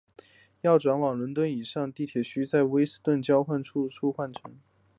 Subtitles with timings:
[0.61, 4.55] 要转往其他伦敦地上线路须在卫斯顿交汇站等站换乘。